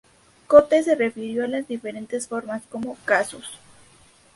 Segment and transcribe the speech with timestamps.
[0.47, 3.59] Cotes se refirió a las diferentes formas como 'Casos'.